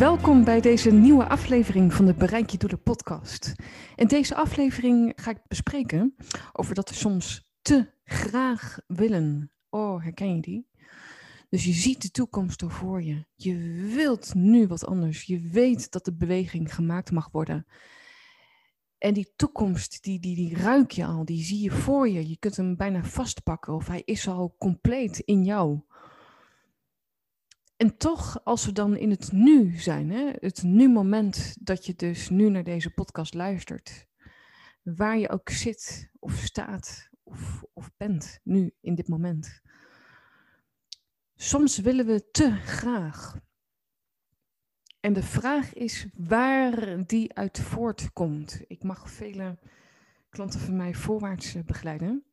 Welkom 0.00 0.44
bij 0.44 0.60
deze 0.60 0.90
nieuwe 0.90 1.28
aflevering 1.28 1.94
van 1.94 2.06
de 2.06 2.14
Bereik 2.14 2.50
je 2.50 2.58
Doelen 2.58 2.82
podcast. 2.82 3.52
In 3.96 4.06
deze 4.06 4.34
aflevering 4.34 5.12
ga 5.16 5.30
ik 5.30 5.46
bespreken 5.48 6.14
over 6.52 6.74
dat 6.74 6.88
we 6.88 6.94
soms 6.94 7.52
te 7.62 7.90
graag 8.04 8.78
willen. 8.86 9.52
Oh, 9.68 10.02
herken 10.02 10.34
je 10.34 10.40
die? 10.40 10.68
Dus 11.48 11.64
je 11.64 11.72
ziet 11.72 12.02
de 12.02 12.10
toekomst 12.10 12.62
er 12.62 12.70
voor 12.70 13.02
je. 13.02 13.24
Je 13.34 13.56
wilt 13.94 14.34
nu 14.34 14.66
wat 14.66 14.86
anders. 14.86 15.22
Je 15.22 15.40
weet 15.40 15.90
dat 15.90 16.04
de 16.04 16.14
beweging 16.14 16.74
gemaakt 16.74 17.10
mag 17.10 17.28
worden. 17.30 17.66
En 18.98 19.14
die 19.14 19.32
toekomst, 19.36 20.02
die, 20.02 20.20
die, 20.20 20.34
die 20.34 20.56
ruik 20.56 20.90
je 20.90 21.04
al, 21.04 21.24
die 21.24 21.44
zie 21.44 21.62
je 21.62 21.70
voor 21.70 22.08
je. 22.08 22.28
Je 22.28 22.38
kunt 22.38 22.56
hem 22.56 22.76
bijna 22.76 23.04
vastpakken 23.04 23.74
of 23.74 23.86
hij 23.86 24.02
is 24.04 24.28
al 24.28 24.54
compleet 24.58 25.18
in 25.18 25.44
jou. 25.44 25.80
En 27.80 27.96
toch, 27.96 28.44
als 28.44 28.66
we 28.66 28.72
dan 28.72 28.96
in 28.96 29.10
het 29.10 29.32
nu 29.32 29.78
zijn, 29.78 30.10
hè, 30.10 30.32
het 30.38 30.62
nu-moment 30.62 31.56
dat 31.60 31.86
je 31.86 31.94
dus 31.94 32.28
nu 32.28 32.48
naar 32.48 32.64
deze 32.64 32.90
podcast 32.90 33.34
luistert, 33.34 34.06
waar 34.82 35.18
je 35.18 35.28
ook 35.28 35.48
zit 35.48 36.10
of 36.18 36.32
staat 36.32 37.10
of, 37.22 37.64
of 37.72 37.90
bent 37.96 38.40
nu 38.42 38.74
in 38.80 38.94
dit 38.94 39.08
moment. 39.08 39.60
Soms 41.34 41.78
willen 41.78 42.06
we 42.06 42.30
te 42.30 42.52
graag. 42.52 43.40
En 45.00 45.12
de 45.12 45.22
vraag 45.22 45.74
is 45.74 46.06
waar 46.14 47.06
die 47.06 47.34
uit 47.34 47.60
voortkomt. 47.60 48.62
Ik 48.66 48.82
mag 48.82 49.10
vele 49.10 49.58
klanten 50.28 50.60
van 50.60 50.76
mij 50.76 50.94
voorwaarts 50.94 51.54
eh, 51.54 51.62
begeleiden 51.62 52.24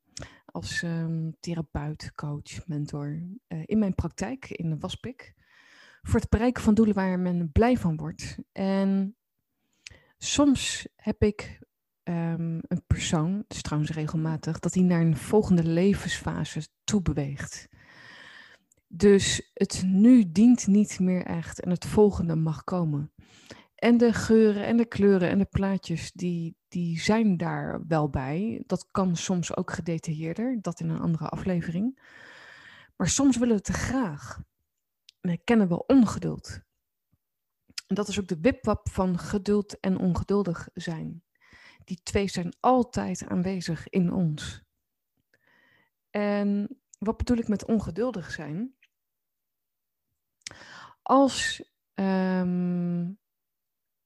als 0.46 0.82
um, 0.82 1.36
therapeut, 1.40 2.12
coach, 2.16 2.68
mentor 2.68 3.08
uh, 3.48 3.64
in 3.66 3.80
mijn 3.80 3.96
praktijk 3.96 4.50
in 4.50 4.80
Waspik. 4.80 5.36
Voor 6.02 6.20
het 6.20 6.30
bereiken 6.30 6.64
van 6.64 6.74
doelen 6.74 6.96
waar 6.96 7.20
men 7.20 7.52
blij 7.52 7.78
van 7.78 7.98
wordt. 7.98 8.38
En 8.52 9.16
soms 10.18 10.88
heb 10.96 11.24
ik 11.24 11.60
um, 12.04 12.60
een 12.68 12.84
persoon, 12.88 13.34
het 13.48 13.54
is 13.54 13.62
trouwens 13.62 13.92
regelmatig, 13.92 14.60
dat 14.60 14.74
hij 14.74 14.84
naar 14.84 15.02
een 15.02 15.18
volgende 15.18 15.64
levensfase 15.64 16.68
toe 16.84 17.02
beweegt. 17.02 17.68
Dus 18.88 19.52
het 19.54 19.84
nu 19.86 20.32
dient 20.32 20.68
niet 20.68 21.00
meer 21.00 21.26
echt 21.26 21.62
en 21.62 21.70
het 21.70 21.86
volgende 21.86 22.36
mag 22.36 22.64
komen. 22.64 23.12
En 23.76 23.98
de 23.98 24.14
geuren 24.14 24.66
en 24.66 24.78
de 24.78 24.86
kleuren 24.86 25.30
en 25.30 25.38
de 25.38 25.46
plaatjes, 25.46 26.12
die, 26.12 26.56
die 26.68 27.00
zijn 27.00 27.38
daar 27.38 27.88
wel 27.88 28.10
bij. 28.10 28.64
Dat 28.66 28.88
kan 28.92 29.16
soms 29.16 29.56
ook 29.56 29.72
gedetailleerder, 29.72 30.58
dat 30.62 30.80
in 30.80 30.90
een 30.90 31.00
andere 31.00 31.28
aflevering. 31.28 32.00
Maar 32.96 33.10
soms 33.10 33.38
willen 33.38 33.56
we 33.56 33.62
te 33.62 33.74
graag. 33.74 34.42
En 35.28 35.34
herkennen 35.34 35.68
we 35.68 35.86
ongeduld. 35.86 36.62
En 37.88 37.96
dat 37.96 38.08
is 38.08 38.20
ook 38.20 38.28
de 38.28 38.40
wipwap 38.40 38.90
van 38.90 39.20
geduld 39.20 39.80
en 39.80 39.98
ongeduldig 39.98 40.70
zijn. 40.74 41.24
Die 41.84 42.00
twee 42.04 42.28
zijn 42.28 42.56
altijd 42.60 43.26
aanwezig 43.28 43.90
in 43.90 44.14
ons. 44.14 44.64
En 46.10 46.80
wat 47.00 47.18
bedoel 47.18 47.38
ik 47.38 47.48
met 47.48 47.66
ongeduldig 47.66 48.32
zijn? 48.32 48.76
Als 51.02 51.64
um, 51.94 53.20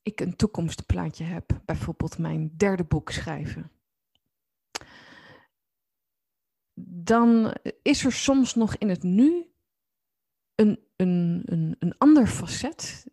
ik 0.02 0.20
een 0.20 0.36
toekomstplaatje 0.36 1.24
heb, 1.24 1.62
bijvoorbeeld 1.66 2.18
mijn 2.18 2.58
derde 2.58 2.84
boek 2.84 3.10
schrijven, 3.10 3.72
dan 6.84 7.56
is 7.82 8.06
er 8.06 8.12
soms 8.12 8.56
nog 8.56 8.76
in 8.76 8.90
het 8.90 9.04
nu 9.04 9.51
een, 10.62 10.80
een, 10.96 11.42
een, 11.46 11.76
een 11.80 11.98
ander 11.98 12.28
facet 12.28 13.06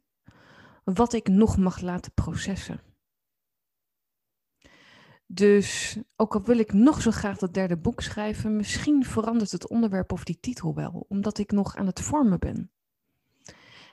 wat 0.85 1.13
ik 1.13 1.29
nog 1.29 1.57
mag 1.57 1.81
laten 1.81 2.13
processen. 2.13 2.81
Dus 5.27 5.99
ook 6.17 6.35
al 6.35 6.43
wil 6.43 6.59
ik 6.59 6.73
nog 6.73 7.03
zo 7.03 7.11
graag 7.11 7.39
dat 7.39 7.55
derde 7.55 7.77
boek 7.77 8.01
schrijven, 8.01 8.57
misschien 8.57 9.05
verandert 9.05 9.51
het 9.51 9.69
onderwerp 9.69 10.13
of 10.13 10.25
die 10.25 10.41
titel 10.41 10.75
wel, 10.75 11.05
omdat 11.09 11.39
ik 11.39 11.51
nog 11.51 11.77
aan 11.77 11.87
het 11.87 12.01
vormen 12.01 12.39
ben. 12.39 12.71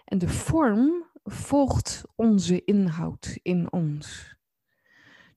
En 0.06 0.18
de 0.18 0.28
vorm 0.30 1.06
volgt 1.24 2.04
onze 2.16 2.64
inhoud 2.64 3.40
in 3.42 3.72
ons. 3.72 4.36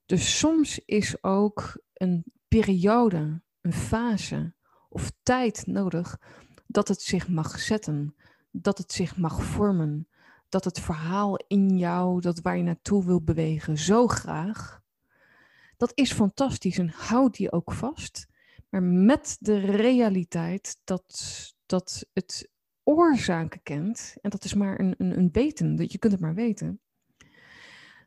Dus 0.07 0.39
soms 0.39 0.85
is 0.85 1.23
ook 1.23 1.83
een 1.95 2.25
periode, 2.49 3.43
een 3.61 3.73
fase 3.73 4.55
of 4.89 5.13
tijd 5.23 5.67
nodig 5.67 6.19
dat 6.71 6.89
het 6.89 7.03
zich 7.03 7.29
mag 7.29 7.59
zetten, 7.61 8.15
dat 8.51 8.79
het 8.79 8.93
zich 8.93 9.17
mag 9.17 9.43
vormen, 9.43 10.09
dat 10.49 10.65
het 10.65 10.81
verhaal 10.81 11.37
in 11.47 11.79
jou, 11.79 12.21
dat 12.21 12.41
waar 12.41 12.57
je 12.57 12.63
naartoe 12.63 13.05
wil 13.05 13.23
bewegen, 13.23 13.79
zo 13.79 14.07
graag. 14.07 14.83
Dat 15.77 15.93
is 15.95 16.13
fantastisch 16.13 16.79
en 16.79 16.89
houd 16.89 17.37
die 17.37 17.53
ook 17.53 17.73
vast. 17.73 18.27
Maar 18.69 18.83
met 18.83 19.37
de 19.41 19.59
realiteit 19.59 20.81
dat, 20.85 21.23
dat 21.67 22.07
het 22.13 22.51
oorzaken 22.83 23.63
kent, 23.63 24.17
en 24.21 24.31
dat 24.31 24.45
is 24.45 24.55
maar 24.55 24.81
een, 24.81 24.95
een, 24.99 25.19
een 25.19 25.29
weten, 25.33 25.77
dat 25.77 25.93
je 25.93 25.99
kunt 25.99 26.13
het 26.13 26.23
maar 26.23 26.35
weten, 26.35 26.81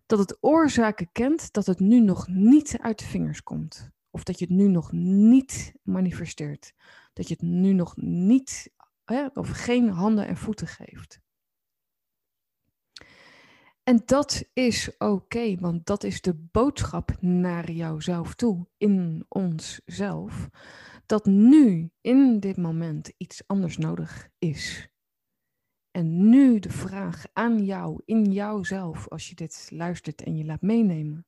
dat 0.06 0.20
het 0.20 0.38
oorzaken 0.40 1.10
kent 1.12 1.54
dat 1.54 1.66
het 1.66 1.80
nu 1.80 2.00
nog 2.00 2.28
niet 2.28 2.78
uit 2.80 3.00
de 3.00 3.06
vingers 3.06 3.44
komt. 3.44 3.92
Of 4.12 4.24
dat 4.24 4.40
je 4.40 4.46
het 4.46 4.54
nu 4.54 4.68
nog 4.68 4.92
niet 4.92 5.74
manifesteert. 5.84 6.74
Dat 7.14 7.28
je 7.28 7.34
het 7.34 7.44
nu 7.44 7.74
nog 7.74 7.98
niet, 7.98 8.74
hè, 9.06 9.26
of 9.34 9.50
geen 9.50 9.90
handen 9.90 10.28
en 10.28 10.38
voeten 10.38 10.68
geeft. 10.68 11.22
En 13.84 14.02
dat 14.06 14.44
is 14.54 14.98
oké, 14.98 15.56
want 15.56 15.86
dat 15.86 16.04
is 16.04 16.22
de 16.22 16.34
boodschap 16.34 17.22
naar 17.22 17.72
jouzelf 17.72 18.36
toe, 18.36 18.68
in 18.78 19.26
onszelf 19.28 20.50
dat 21.12 21.26
nu, 21.26 21.92
in 22.02 22.40
dit 22.40 22.58
moment, 22.58 23.14
iets 23.18 23.48
anders 23.48 23.78
nodig 23.78 24.30
is. 24.40 24.90
En 25.92 26.30
nu 26.30 26.60
de 26.60 26.70
vraag 26.70 27.26
aan 27.34 27.66
jou, 27.66 28.02
in 28.06 28.32
jouzelf, 28.32 29.08
als 29.08 29.30
je 29.30 29.36
dit 29.36 29.68
luistert 29.74 30.24
en 30.24 30.38
je 30.38 30.46
laat 30.46 30.62
meenemen. 30.62 31.26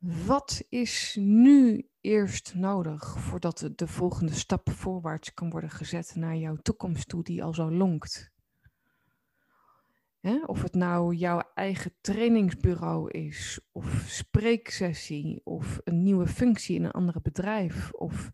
Wat 0.00 0.62
is 0.68 1.16
nu 1.20 1.88
eerst 2.00 2.54
nodig 2.54 3.18
voordat 3.18 3.70
de 3.76 3.86
volgende 3.86 4.32
stap 4.32 4.70
voorwaarts 4.70 5.34
kan 5.34 5.50
worden 5.50 5.70
gezet 5.70 6.14
naar 6.14 6.36
jouw 6.36 6.56
toekomst 6.56 7.08
toe, 7.08 7.22
die 7.22 7.42
al 7.42 7.54
zo 7.54 7.70
lonkt? 7.70 8.32
Of 10.46 10.62
het 10.62 10.74
nou 10.74 11.14
jouw 11.14 11.42
eigen 11.54 11.94
trainingsbureau 12.00 13.10
is, 13.10 13.60
of 13.72 14.04
spreeksessie, 14.06 15.40
of 15.44 15.80
een 15.84 16.02
nieuwe 16.02 16.26
functie 16.26 16.76
in 16.76 16.84
een 16.84 16.90
andere 16.90 17.20
bedrijf, 17.20 17.92
of, 17.92 18.30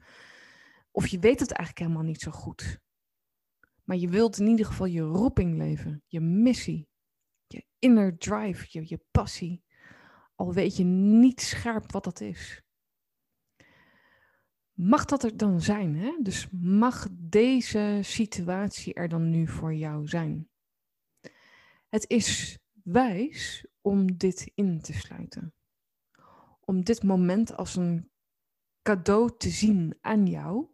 of 0.90 1.06
je 1.06 1.18
weet 1.18 1.40
het 1.40 1.50
eigenlijk 1.50 1.78
helemaal 1.78 2.10
niet 2.10 2.20
zo 2.20 2.30
goed. 2.30 2.80
Maar 3.84 3.96
je 3.96 4.08
wilt 4.08 4.38
in 4.38 4.46
ieder 4.46 4.66
geval 4.66 4.86
je 4.86 5.00
roeping 5.00 5.56
leven, 5.56 6.02
je 6.06 6.20
missie, 6.20 6.88
je 7.46 7.64
inner 7.78 8.18
drive, 8.18 8.66
je, 8.68 8.88
je 8.88 9.04
passie. 9.10 9.64
Al 10.36 10.52
weet 10.52 10.76
je 10.76 10.84
niet 10.84 11.40
scherp 11.40 11.92
wat 11.92 12.04
dat 12.04 12.20
is. 12.20 12.62
Mag 14.72 15.04
dat 15.04 15.22
er 15.22 15.36
dan 15.36 15.60
zijn? 15.60 15.96
Hè? 15.96 16.18
Dus 16.22 16.48
mag 16.50 17.08
deze 17.12 17.98
situatie 18.02 18.94
er 18.94 19.08
dan 19.08 19.30
nu 19.30 19.46
voor 19.46 19.74
jou 19.74 20.06
zijn? 20.06 20.48
Het 21.88 22.10
is 22.10 22.58
wijs 22.82 23.66
om 23.80 24.16
dit 24.16 24.50
in 24.54 24.80
te 24.80 24.92
sluiten. 24.92 25.54
Om 26.60 26.84
dit 26.84 27.02
moment 27.02 27.56
als 27.56 27.76
een 27.76 28.10
cadeau 28.82 29.36
te 29.36 29.48
zien 29.48 29.98
aan 30.00 30.26
jou. 30.26 30.66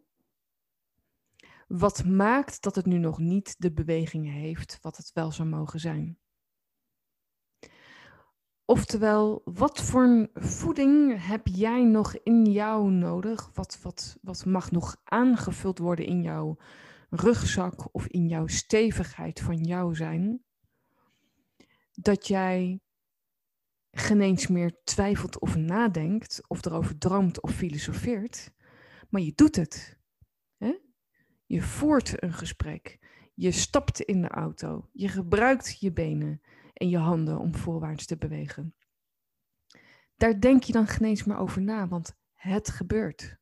Wat 1.67 2.05
maakt 2.05 2.61
dat 2.61 2.75
het 2.75 2.85
nu 2.85 2.97
nog 2.97 3.19
niet 3.19 3.55
de 3.57 3.71
beweging 3.71 4.31
heeft 4.31 4.77
wat 4.81 4.97
het 4.97 5.11
wel 5.13 5.31
zou 5.31 5.49
mogen 5.49 5.79
zijn. 5.79 6.17
Oftewel, 8.65 9.41
wat 9.45 9.81
voor 9.81 10.29
voeding 10.33 11.25
heb 11.25 11.47
jij 11.47 11.83
nog 11.83 12.17
in 12.17 12.45
jou 12.45 12.91
nodig? 12.91 13.49
Wat, 13.53 13.79
wat, 13.81 14.17
wat 14.21 14.45
mag 14.45 14.71
nog 14.71 14.95
aangevuld 15.03 15.77
worden 15.77 16.05
in 16.05 16.21
jou 16.21 16.55
rugzak 17.09 17.93
of 17.93 18.07
in 18.07 18.27
jouw 18.27 18.47
stevigheid 18.47 19.39
van 19.39 19.57
jou 19.63 19.95
zijn, 19.95 20.43
dat 21.91 22.27
jij 22.27 22.79
geen 23.91 24.21
eens 24.21 24.47
meer 24.47 24.77
twijfelt 24.83 25.39
of 25.39 25.55
nadenkt 25.55 26.41
of 26.47 26.65
erover 26.65 26.97
droomt 26.97 27.41
of 27.41 27.51
filosofeert, 27.51 28.51
maar 29.09 29.21
je 29.21 29.33
doet 29.35 29.55
het. 29.55 29.97
Hè? 30.57 30.77
Je 31.45 31.61
voert 31.61 32.23
een 32.23 32.33
gesprek. 32.33 32.99
Je 33.33 33.51
stapt 33.51 33.99
in 34.01 34.21
de 34.21 34.27
auto. 34.27 34.89
Je 34.91 35.07
gebruikt 35.07 35.79
je 35.79 35.91
benen 35.91 36.41
en 36.73 36.89
je 36.89 36.97
handen 36.97 37.39
om 37.39 37.55
voorwaarts 37.55 38.05
te 38.05 38.17
bewegen. 38.17 38.75
Daar 40.15 40.39
denk 40.39 40.63
je 40.63 40.73
dan 40.73 40.87
geen 40.87 41.07
eens 41.07 41.23
meer 41.23 41.37
over 41.37 41.61
na, 41.61 41.87
want 41.87 42.15
het 42.33 42.69
gebeurt. 42.69 43.37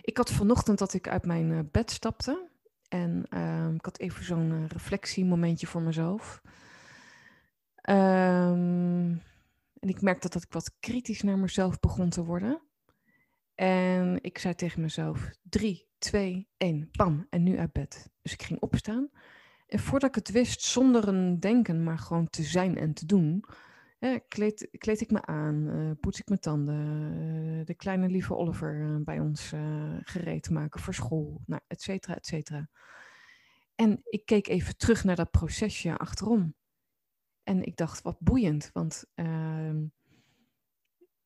Ik 0.00 0.16
had 0.16 0.30
vanochtend 0.30 0.78
dat 0.78 0.94
ik 0.94 1.08
uit 1.08 1.26
mijn 1.26 1.52
eh, 1.52 1.58
bed 1.70 1.90
stapte 1.90 2.48
en 2.88 3.26
uh, 3.30 3.74
ik 3.74 3.84
had 3.84 3.98
even 3.98 4.24
zo'n 4.24 4.50
uh, 4.50 4.66
reflectiemomentje 4.66 5.66
voor 5.66 5.82
mezelf. 5.82 6.42
Um, 7.90 9.22
en 9.80 9.88
ik 9.88 10.00
merkte 10.00 10.28
dat 10.28 10.42
ik 10.42 10.52
wat 10.52 10.76
kritisch 10.80 11.22
naar 11.22 11.38
mezelf 11.38 11.80
begon 11.80 12.08
te 12.08 12.24
worden. 12.24 12.62
En 13.54 14.18
ik 14.22 14.38
zei 14.38 14.54
tegen 14.54 14.80
mezelf: 14.80 15.30
3, 15.42 15.88
2, 15.98 16.48
1, 16.56 16.90
pam, 16.90 17.26
en 17.30 17.42
nu 17.42 17.58
uit 17.58 17.72
bed. 17.72 18.10
Dus 18.22 18.32
ik 18.32 18.42
ging 18.42 18.60
opstaan. 18.60 19.10
En 19.70 19.78
voordat 19.78 20.08
ik 20.08 20.14
het 20.14 20.30
wist, 20.30 20.62
zonder 20.62 21.08
een 21.08 21.40
denken, 21.40 21.82
maar 21.82 21.98
gewoon 21.98 22.28
te 22.28 22.42
zijn 22.42 22.76
en 22.76 22.92
te 22.92 23.06
doen, 23.06 23.44
hè, 23.98 24.18
kleed, 24.28 24.68
kleed 24.78 25.00
ik 25.00 25.10
me 25.10 25.26
aan, 25.26 25.68
uh, 25.68 25.90
poets 26.00 26.20
ik 26.20 26.28
mijn 26.28 26.40
tanden, 26.40 26.74
uh, 26.74 27.64
de 27.64 27.74
kleine 27.74 28.08
lieve 28.08 28.34
Oliver 28.34 28.80
uh, 28.80 28.96
bij 29.04 29.20
ons 29.20 29.52
gereed 30.02 30.50
maken 30.50 30.80
voor 30.80 30.94
school, 30.94 31.40
nou, 31.46 31.62
et 31.66 31.82
cetera, 31.82 32.16
et 32.16 32.26
cetera. 32.26 32.68
En 33.74 34.00
ik 34.04 34.24
keek 34.24 34.46
even 34.46 34.76
terug 34.76 35.04
naar 35.04 35.16
dat 35.16 35.30
procesje 35.30 35.98
achterom. 35.98 36.54
En 37.42 37.62
ik 37.62 37.76
dacht, 37.76 38.02
wat 38.02 38.18
boeiend, 38.18 38.70
want 38.72 39.04
ehm, 39.14 39.84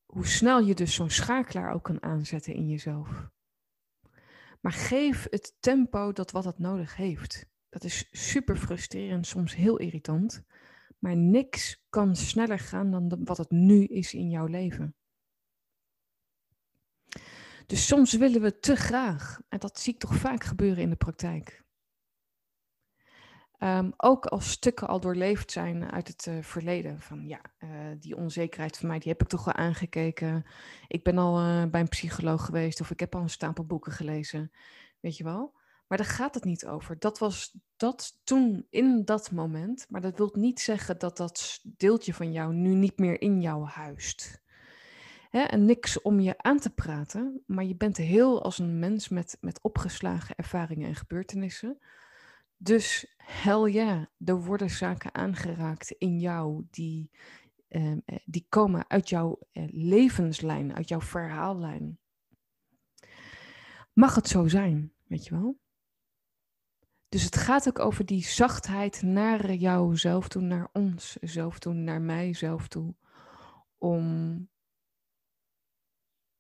hoe 0.05 0.26
snel 0.26 0.61
je 0.61 0.75
dus 0.75 0.94
zo'n 0.94 1.11
schakelaar 1.11 1.73
ook 1.73 1.85
kan 1.85 2.02
aanzetten 2.02 2.55
in 2.55 2.69
jezelf. 2.69 3.29
Maar 4.61 4.73
geef 4.73 5.26
het 5.31 5.56
tempo 5.61 6.12
dat 6.12 6.31
wat 6.31 6.44
het 6.44 6.58
nodig 6.58 6.97
heeft. 6.97 7.52
Dat 7.75 7.85
is 7.85 8.09
super 8.11 8.56
frustrerend, 8.56 9.26
soms 9.26 9.55
heel 9.55 9.76
irritant. 9.76 10.43
Maar 10.99 11.17
niks 11.17 11.85
kan 11.88 12.17
sneller 12.17 12.59
gaan 12.59 12.91
dan 12.91 13.25
wat 13.25 13.37
het 13.37 13.50
nu 13.50 13.85
is 13.85 14.15
in 14.15 14.31
jouw 14.31 14.47
leven. 14.47 14.94
Dus 17.67 17.87
soms 17.87 18.12
willen 18.12 18.41
we 18.41 18.59
te 18.59 18.76
graag, 18.76 19.41
en 19.49 19.59
dat 19.59 19.79
zie 19.79 19.93
ik 19.94 20.00
toch 20.00 20.15
vaak 20.15 20.44
gebeuren 20.44 20.82
in 20.82 20.91
de 20.91 20.97
praktijk. 20.97 21.65
Um, 23.59 23.93
ook 23.97 24.26
als 24.26 24.50
stukken 24.50 24.88
al 24.88 25.00
doorleefd 25.00 25.50
zijn 25.50 25.91
uit 25.91 26.09
het 26.09 26.26
uh, 26.26 26.43
verleden. 26.43 27.00
Van 27.00 27.29
ja, 27.29 27.41
uh, 27.59 27.71
die 27.99 28.17
onzekerheid 28.17 28.79
van 28.79 28.88
mij, 28.88 28.99
die 28.99 29.12
heb 29.12 29.23
ik 29.23 29.29
toch 29.29 29.44
wel 29.44 29.55
aangekeken. 29.55 30.44
Ik 30.88 31.03
ben 31.03 31.19
al 31.19 31.41
uh, 31.41 31.65
bij 31.71 31.81
een 31.81 31.88
psycholoog 31.88 32.44
geweest 32.44 32.81
of 32.81 32.91
ik 32.91 33.00
heb 33.00 33.15
al 33.15 33.21
een 33.21 33.31
stapel 33.31 33.65
boeken 33.65 33.93
gelezen. 33.93 34.53
Weet 35.00 35.17
je 35.17 35.25
wel? 35.25 35.62
Maar 35.87 35.99
daar 35.99 36.07
gaat 36.07 36.35
het 36.35 36.45
niet 36.45 36.67
over. 36.67 36.99
Dat 36.99 37.19
was 37.19 37.59
dat 37.77 38.21
toen, 38.25 38.67
in 38.71 39.05
dat 39.05 39.31
moment. 39.31 39.87
Maar 39.89 40.01
dat 40.01 40.17
wil 40.17 40.31
niet 40.33 40.61
zeggen 40.61 40.99
dat 40.99 41.17
dat 41.17 41.61
deeltje 41.63 42.15
van 42.15 42.33
jou 42.33 42.55
nu 42.55 42.75
niet 42.75 42.99
meer 42.99 43.21
in 43.21 43.41
jou 43.41 43.67
huist. 43.67 44.43
Hè? 45.31 45.41
En 45.41 45.65
niks 45.65 46.03
om 46.03 46.21
je 46.21 46.39
aan 46.39 46.59
te 46.59 46.71
praten, 46.71 47.43
maar 47.47 47.65
je 47.65 47.77
bent 47.77 47.97
heel 47.97 48.43
als 48.43 48.59
een 48.59 48.79
mens 48.79 49.09
met, 49.09 49.37
met 49.41 49.63
opgeslagen 49.63 50.35
ervaringen 50.37 50.89
en 50.89 50.95
gebeurtenissen 50.95 51.79
dus 52.65 53.15
hel 53.17 53.67
ja, 53.67 54.11
er 54.25 54.45
worden 54.45 54.71
zaken 54.71 55.15
aangeraakt 55.15 55.91
in 55.91 56.19
jou 56.21 56.65
die, 56.71 57.11
ehm, 57.69 57.99
eh, 58.05 58.19
die 58.25 58.47
komen 58.49 58.91
uit 58.91 59.09
jouw 59.09 59.39
eh, 59.53 59.65
levenslijn, 59.71 60.75
uit 60.75 60.89
jouw 60.89 61.01
verhaallijn. 61.01 61.99
Mag 63.93 64.15
het 64.15 64.29
zo 64.29 64.49
zijn, 64.49 64.93
weet 65.07 65.25
je 65.25 65.31
wel? 65.31 65.59
Dus 67.14 67.25
het 67.25 67.37
gaat 67.37 67.69
ook 67.69 67.78
over 67.78 68.06
die 68.06 68.25
zachtheid 68.25 69.02
naar 69.02 69.52
jouzelf 69.52 70.28
toe, 70.28 70.43
naar 70.43 70.69
ons 70.72 71.16
zelf 71.20 71.58
toe, 71.58 71.75
naar 71.75 72.00
mijzelf 72.00 72.69
toe. 72.69 72.94
Om 73.78 74.49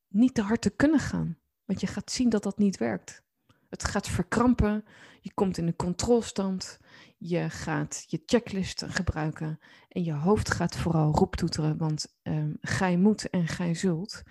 niet 0.08 0.34
te 0.34 0.42
hard 0.42 0.60
te 0.60 0.70
kunnen 0.70 0.98
gaan. 1.00 1.38
Want 1.64 1.80
je 1.80 1.86
gaat 1.86 2.10
zien 2.10 2.28
dat 2.28 2.42
dat 2.42 2.58
niet 2.58 2.76
werkt. 2.76 3.22
Het 3.68 3.84
gaat 3.84 4.08
verkrampen. 4.08 4.84
Je 5.20 5.34
komt 5.34 5.58
in 5.58 5.66
een 5.66 5.76
controlestand. 5.76 6.80
Je 7.18 7.50
gaat 7.50 8.04
je 8.06 8.22
checklist 8.26 8.84
gebruiken. 8.86 9.58
En 9.88 10.04
je 10.04 10.12
hoofd 10.12 10.50
gaat 10.50 10.76
vooral 10.76 11.14
roeptoeteren. 11.14 11.76
Want 11.76 12.14
um, 12.22 12.56
gij 12.60 12.96
moet 12.96 13.30
en 13.30 13.46
gij 13.46 13.74
zult. 13.74 14.22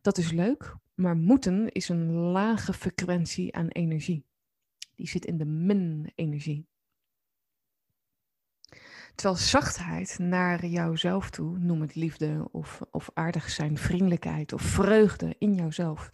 Dat 0.00 0.18
is 0.18 0.30
leuk. 0.30 0.76
Maar 0.94 1.16
moeten 1.16 1.72
is 1.72 1.88
een 1.88 2.12
lage 2.12 2.72
frequentie 2.72 3.54
aan 3.54 3.68
energie. 3.68 4.30
Die 5.02 5.10
zit 5.10 5.24
in 5.24 5.36
de 5.36 5.44
min-energie. 5.44 6.68
Terwijl 9.14 9.36
zachtheid 9.36 10.18
naar 10.18 10.66
jouzelf 10.66 11.30
toe, 11.30 11.58
noem 11.58 11.80
het 11.80 11.94
liefde 11.94 12.48
of, 12.52 12.82
of 12.90 13.10
aardig 13.14 13.50
zijn, 13.50 13.78
vriendelijkheid 13.78 14.52
of 14.52 14.62
vreugde 14.62 15.34
in 15.38 15.54
jouzelf, 15.54 16.10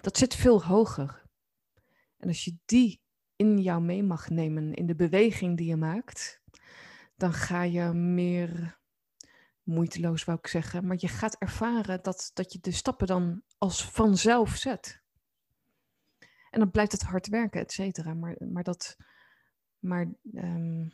dat 0.00 0.16
zit 0.16 0.34
veel 0.34 0.64
hoger. 0.64 1.22
En 2.16 2.28
als 2.28 2.44
je 2.44 2.56
die 2.64 3.02
in 3.36 3.58
jou 3.58 3.82
mee 3.82 4.02
mag 4.02 4.28
nemen 4.28 4.74
in 4.74 4.86
de 4.86 4.94
beweging 4.94 5.56
die 5.56 5.66
je 5.66 5.76
maakt, 5.76 6.42
dan 7.16 7.32
ga 7.32 7.62
je 7.62 7.92
meer 7.92 8.78
moeiteloos, 9.62 10.24
wou 10.24 10.38
ik 10.38 10.46
zeggen, 10.46 10.86
maar 10.86 10.96
je 10.98 11.08
gaat 11.08 11.36
ervaren 11.38 12.02
dat, 12.02 12.30
dat 12.34 12.52
je 12.52 12.60
de 12.60 12.72
stappen 12.72 13.06
dan 13.06 13.42
als 13.58 13.84
vanzelf 13.84 14.56
zet. 14.56 15.01
En 16.52 16.58
dan 16.60 16.70
blijft 16.70 16.92
het 16.92 17.02
hard 17.02 17.28
werken, 17.28 17.60
et 17.60 17.72
cetera. 17.72 18.14
Maar, 18.14 18.36
maar 18.52 18.62
dat, 18.62 18.96
maar 19.78 20.12
um, 20.34 20.92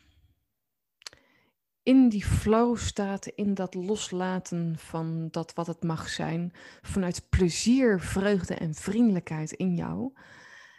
in 1.82 2.08
die 2.08 2.25
flow 2.25 2.76
staat, 2.76 3.26
in 3.26 3.55
dat 3.55 3.75
loslaten 3.75 4.78
van 4.78 5.28
dat 5.31 5.55
wat 5.55 5.66
het 5.66 5.82
mag 5.82 6.08
zijn, 6.08 6.52
vanuit 6.82 7.26
plezier, 7.28 8.00
vreugde 8.00 8.55
en 8.55 8.75
vriendelijkheid 8.75 9.52
in 9.52 9.75
jou, 9.75 10.12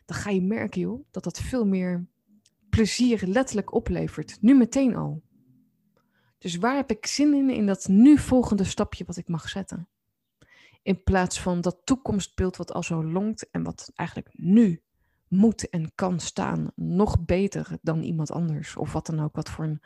dan 0.05 0.17
ga 0.17 0.29
je 0.29 0.41
merken, 0.41 0.81
joh, 0.81 1.05
dat 1.11 1.23
dat 1.23 1.39
veel 1.39 1.65
meer 1.65 2.07
plezier 2.69 3.27
letterlijk 3.27 3.73
oplevert. 3.73 4.41
Nu 4.41 4.55
meteen 4.55 4.95
al. 4.95 5.21
Dus 6.37 6.55
waar 6.55 6.75
heb 6.75 6.91
ik 6.91 7.05
zin 7.05 7.33
in, 7.33 7.49
in 7.49 7.65
dat 7.65 7.87
nu 7.87 8.17
volgende 8.17 8.63
stapje 8.63 9.05
wat 9.05 9.17
ik 9.17 9.27
mag 9.27 9.49
zetten? 9.49 9.87
In 10.81 11.03
plaats 11.03 11.41
van 11.41 11.61
dat 11.61 11.81
toekomstbeeld 11.83 12.57
wat 12.57 12.73
al 12.73 12.83
zo 12.83 13.03
longt 13.03 13.49
en 13.49 13.63
wat 13.63 13.91
eigenlijk 13.95 14.29
nu 14.33 14.83
moet 15.27 15.69
en 15.69 15.91
kan 15.95 16.19
staan, 16.19 16.71
nog 16.75 17.25
beter 17.25 17.77
dan 17.81 18.01
iemand 18.01 18.31
anders. 18.31 18.75
Of 18.75 18.93
wat 18.93 19.05
dan 19.05 19.19
ook, 19.19 19.35
wat 19.35 19.49
voor 19.49 19.65
een 19.65 19.81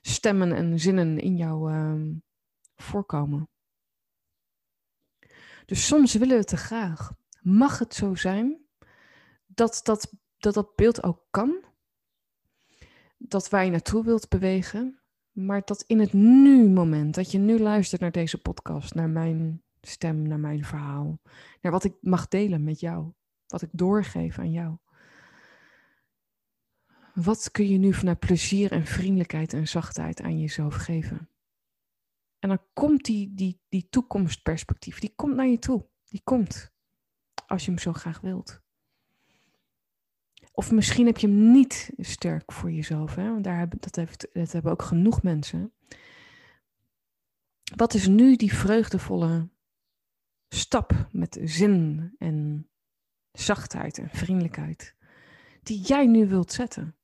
stemmen 0.00 0.52
en 0.52 0.80
zinnen 0.80 1.18
in 1.18 1.36
jou 1.36 1.72
uh, 1.72 2.16
voorkomen. 2.76 3.48
Dus 5.66 5.86
soms 5.86 6.14
willen 6.14 6.38
we 6.38 6.44
te 6.44 6.56
graag. 6.56 7.12
Mag 7.40 7.78
het 7.78 7.94
zo 7.94 8.14
zijn 8.14 8.66
dat 9.46 9.80
dat, 9.82 10.12
dat 10.38 10.54
dat 10.54 10.74
beeld 10.76 11.02
ook 11.02 11.26
kan. 11.30 11.64
Dat 13.16 13.48
waar 13.48 13.64
je 13.64 13.70
naartoe 13.70 14.04
wilt 14.04 14.28
bewegen. 14.28 15.00
Maar 15.32 15.62
dat 15.64 15.84
in 15.86 16.00
het 16.00 16.12
nu-moment, 16.12 17.14
dat 17.14 17.30
je 17.30 17.38
nu 17.38 17.58
luistert 17.58 18.00
naar 18.00 18.12
deze 18.12 18.38
podcast, 18.38 18.94
naar 18.94 19.08
mijn 19.08 19.62
stem, 19.80 20.22
naar 20.22 20.40
mijn 20.40 20.64
verhaal, 20.64 21.20
naar 21.60 21.72
wat 21.72 21.84
ik 21.84 21.94
mag 22.00 22.28
delen 22.28 22.64
met 22.64 22.80
jou, 22.80 23.12
wat 23.46 23.62
ik 23.62 23.70
doorgeef 23.72 24.38
aan 24.38 24.52
jou. 24.52 24.76
Wat 27.14 27.50
kun 27.50 27.68
je 27.68 27.78
nu 27.78 27.94
vanuit 27.94 28.18
plezier 28.18 28.72
en 28.72 28.86
vriendelijkheid 28.86 29.52
en 29.52 29.68
zachtheid 29.68 30.20
aan 30.20 30.40
jezelf 30.40 30.74
geven? 30.74 31.28
En 32.38 32.48
dan 32.48 32.62
komt 32.72 33.04
die, 33.04 33.34
die, 33.34 33.60
die 33.68 33.88
toekomstperspectief, 33.90 34.98
die 34.98 35.12
komt 35.16 35.34
naar 35.34 35.46
je 35.46 35.58
toe. 35.58 35.86
Die 36.04 36.20
komt, 36.24 36.72
als 37.46 37.64
je 37.64 37.70
hem 37.70 37.80
zo 37.80 37.92
graag 37.92 38.20
wilt. 38.20 38.62
Of 40.52 40.72
misschien 40.72 41.06
heb 41.06 41.18
je 41.18 41.26
hem 41.26 41.50
niet 41.50 41.90
sterk 41.96 42.52
voor 42.52 42.72
jezelf. 42.72 43.14
Hè? 43.14 43.30
Want 43.30 43.44
daar 43.44 43.58
hebben, 43.58 43.78
dat, 43.80 43.96
heeft, 43.96 44.28
dat 44.32 44.52
hebben 44.52 44.72
ook 44.72 44.82
genoeg 44.82 45.22
mensen. 45.22 45.72
Wat 47.76 47.94
is 47.94 48.06
nu 48.06 48.36
die 48.36 48.54
vreugdevolle 48.54 49.48
stap 50.48 51.08
met 51.12 51.38
zin 51.42 52.10
en 52.18 52.68
zachtheid 53.32 53.98
en 53.98 54.10
vriendelijkheid 54.10 54.96
die 55.62 55.80
jij 55.80 56.06
nu 56.06 56.28
wilt 56.28 56.52
zetten? 56.52 56.96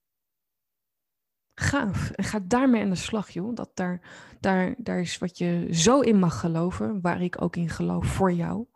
Gaaf. 1.55 2.11
En 2.11 2.25
ga 2.25 2.41
daarmee 2.41 2.83
aan 2.83 2.91
de 2.91 2.97
slag, 2.97 3.31
joh. 3.31 3.55
Dat 3.55 3.71
daar, 3.77 4.01
daar, 4.41 4.75
daar 4.79 5.01
is 5.01 5.19
wat 5.19 5.39
je 5.39 5.69
zo 5.71 6.01
in 6.01 6.19
mag 6.19 6.41
geloven, 6.41 7.01
waar 7.01 7.23
ik 7.23 7.43
ook 7.43 7.57
in 7.57 7.69
geloof 7.69 8.07
voor 8.07 8.33
jou. 8.33 8.67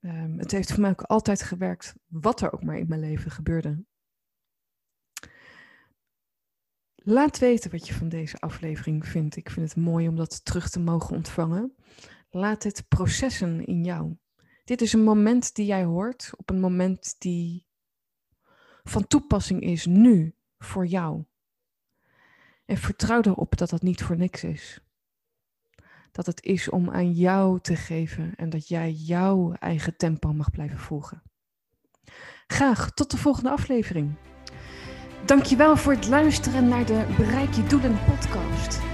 Ehm, 0.00 0.38
het 0.38 0.50
heeft 0.50 0.72
voor 0.72 0.80
mij 0.80 0.90
ook 0.90 1.02
altijd 1.02 1.42
gewerkt, 1.42 1.94
wat 2.06 2.40
er 2.40 2.52
ook 2.52 2.64
maar 2.64 2.78
in 2.78 2.88
mijn 2.88 3.00
leven 3.00 3.30
gebeurde. 3.30 3.84
Laat 6.94 7.38
weten 7.38 7.70
wat 7.70 7.88
je 7.88 7.94
van 7.94 8.08
deze 8.08 8.38
aflevering 8.38 9.06
vindt. 9.06 9.36
Ik 9.36 9.50
vind 9.50 9.68
het 9.68 9.84
mooi 9.84 10.08
om 10.08 10.16
dat 10.16 10.44
terug 10.44 10.70
te 10.70 10.80
mogen 10.80 11.16
ontvangen. 11.16 11.74
Laat 12.36 12.62
het 12.62 12.84
processen 12.88 13.66
in 13.66 13.84
jou. 13.84 14.16
Dit 14.64 14.80
is 14.80 14.92
een 14.92 15.02
moment 15.02 15.54
die 15.54 15.66
jij 15.66 15.84
hoort, 15.84 16.30
op 16.36 16.50
een 16.50 16.60
moment 16.60 17.14
die 17.18 17.66
van 18.82 19.06
toepassing 19.06 19.60
is 19.60 19.86
nu 19.86 20.34
voor 20.58 20.86
jou. 20.86 21.24
En 22.64 22.76
vertrouw 22.76 23.20
erop 23.22 23.56
dat 23.56 23.70
dat 23.70 23.82
niet 23.82 24.02
voor 24.02 24.16
niks 24.16 24.44
is. 24.44 24.80
Dat 26.12 26.26
het 26.26 26.42
is 26.42 26.70
om 26.70 26.90
aan 26.90 27.12
jou 27.12 27.60
te 27.60 27.76
geven 27.76 28.34
en 28.36 28.50
dat 28.50 28.68
jij 28.68 28.92
jouw 28.92 29.52
eigen 29.52 29.96
tempo 29.96 30.32
mag 30.32 30.50
blijven 30.50 30.78
volgen. 30.78 31.22
Graag 32.46 32.90
tot 32.90 33.10
de 33.10 33.16
volgende 33.16 33.50
aflevering. 33.50 34.14
Dankjewel 35.24 35.76
voor 35.76 35.92
het 35.92 36.08
luisteren 36.08 36.68
naar 36.68 36.86
de 36.86 37.14
Bereik 37.16 37.52
je 37.52 37.66
Doelen 37.66 37.98
podcast. 38.04 38.93